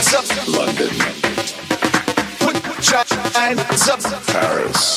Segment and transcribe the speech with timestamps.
[0.00, 0.88] London.
[2.38, 4.96] Put China's up Paris.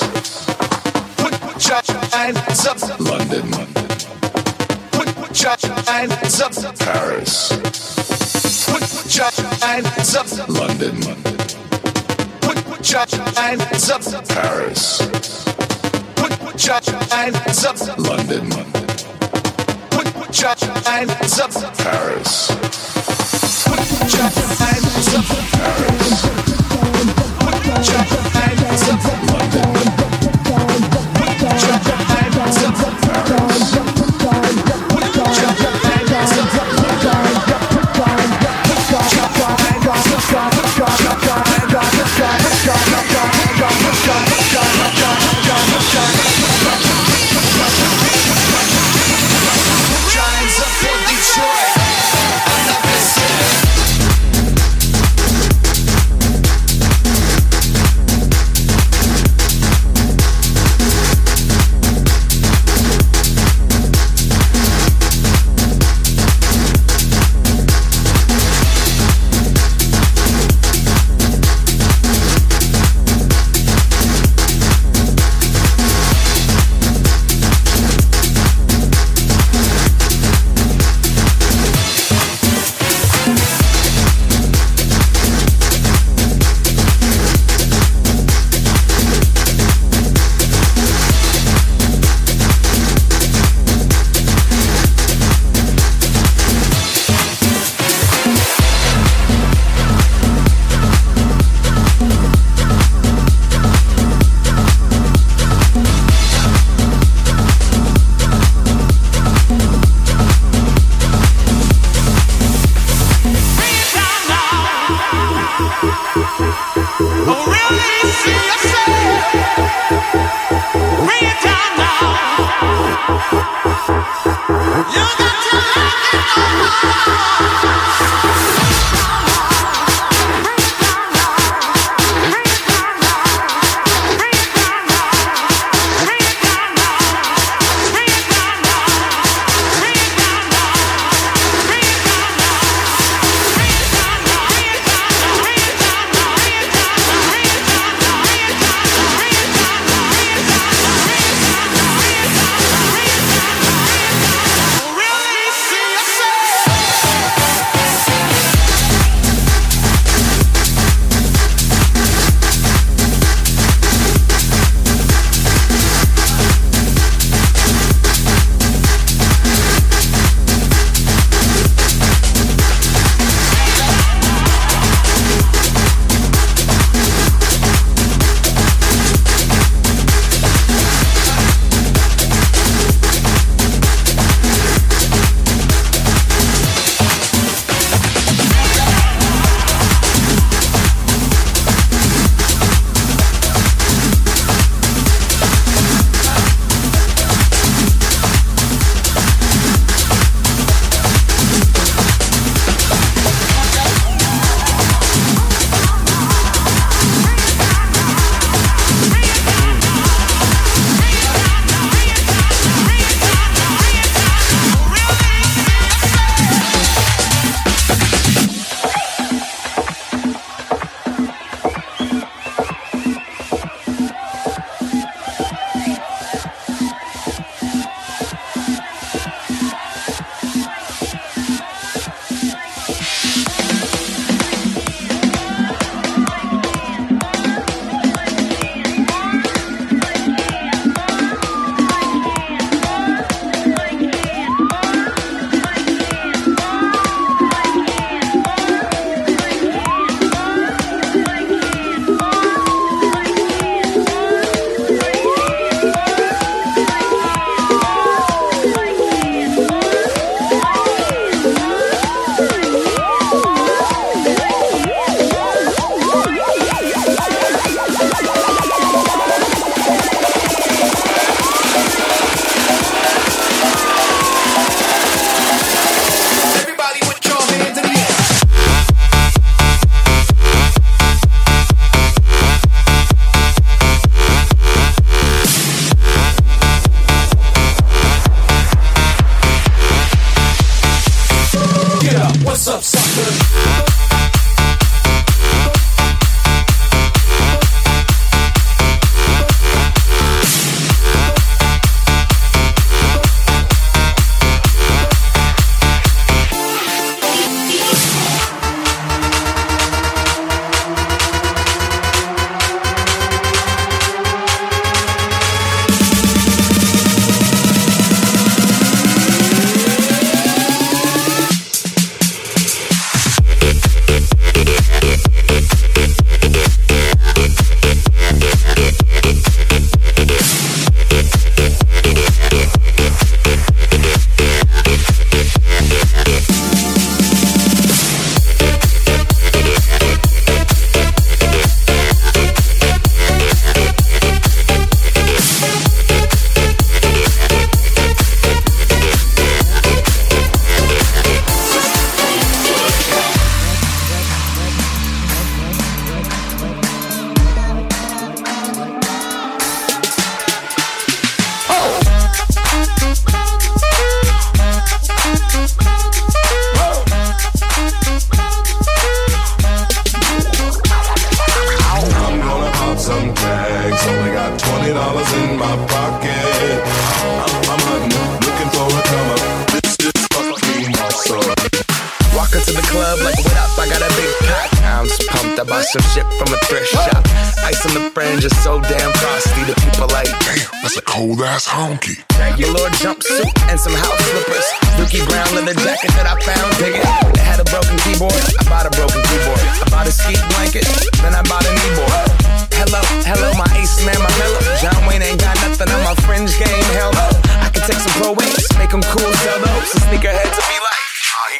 [1.17, 3.51] Put China's up London.
[4.91, 7.51] Put China's up Paris.
[8.65, 11.01] Put China's up London.
[12.39, 15.01] Put China's up Paris.
[16.15, 18.49] Put China's up London.
[19.91, 23.02] Put China's up Paris.
[23.65, 24.29] Put your
[28.03, 29.32] hands up.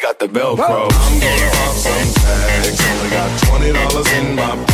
[0.04, 0.90] got the Velcro.
[0.90, 2.78] I'm gonna pop some tags.
[2.90, 4.73] Only got twenty dollars in my.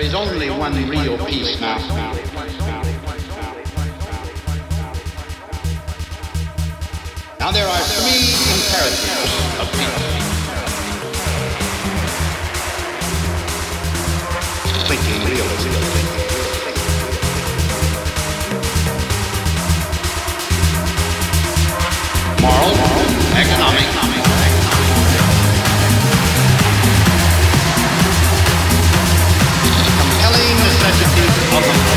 [0.00, 1.78] is only one real peace now.
[7.40, 9.08] Now there are three imperatives
[9.60, 10.18] of peace.
[14.88, 16.17] Thinking realism.
[31.58, 31.87] Awesome.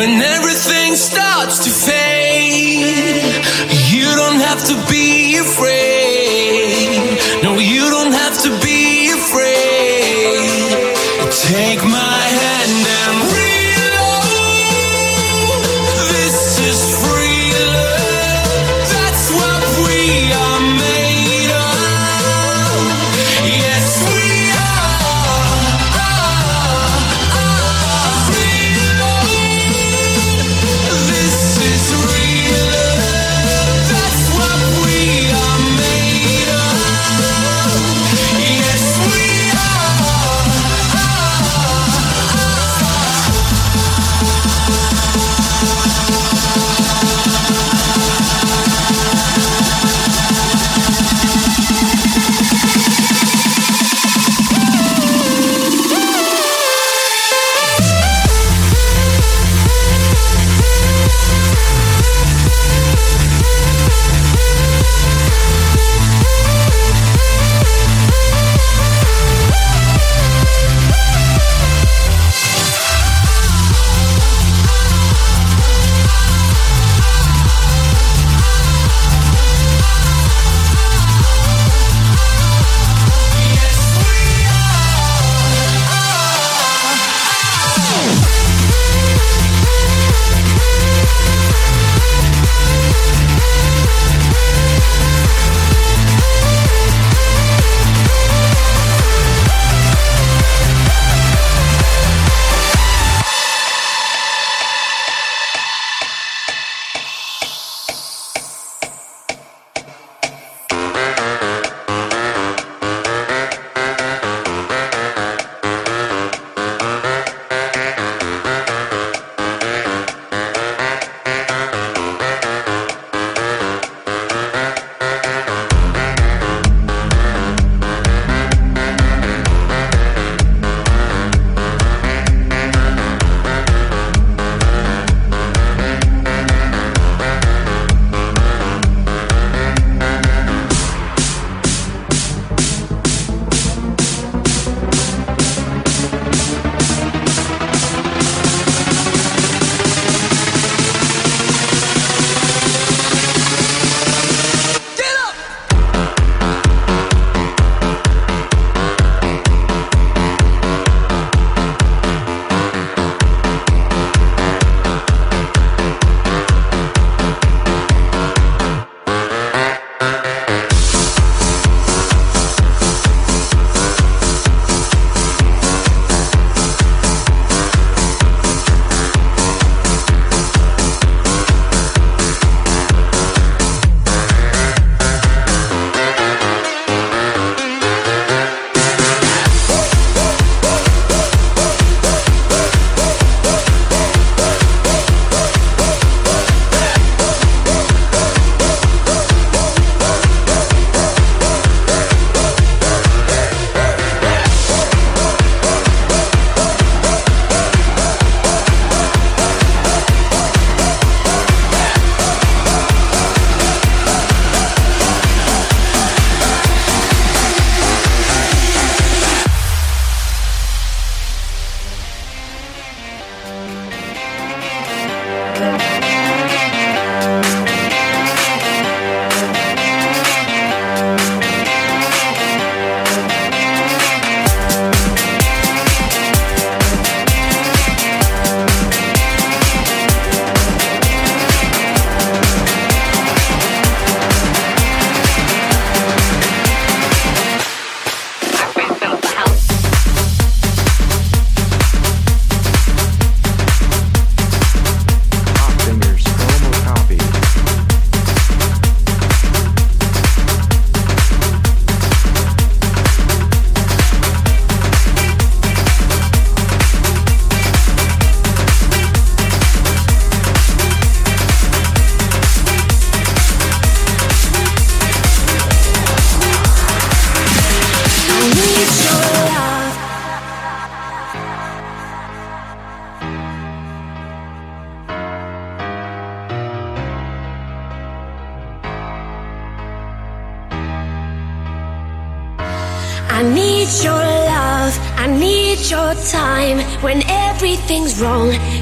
[0.00, 2.09] When everything starts to fade,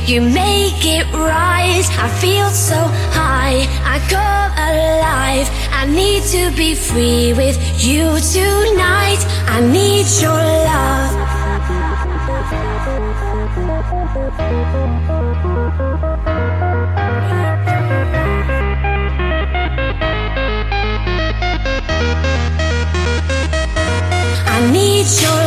[0.08, 1.90] You make it rise.
[1.98, 2.76] I feel so
[3.12, 3.68] high.
[3.84, 5.46] I come alive.
[5.70, 9.20] I need to be free with you tonight.
[9.46, 11.12] I need your love.
[24.46, 25.42] I need your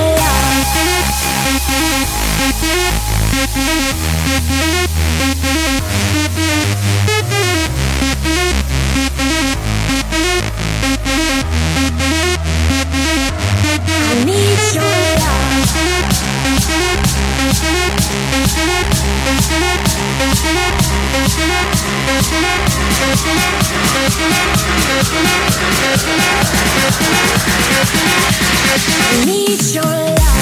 [3.02, 3.11] love.
[29.04, 30.42] I need your love.